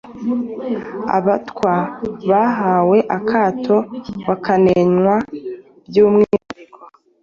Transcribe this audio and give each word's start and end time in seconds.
Abatwa 1.17 1.73
bahawe 2.29 2.97
akato, 3.17 3.77
bakanenwa 4.27 5.15
by'umwihariko. 5.87 6.79